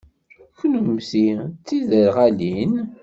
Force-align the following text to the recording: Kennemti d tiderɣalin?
Kennemti 0.57 1.29
d 1.53 1.63
tiderɣalin? 1.65 2.73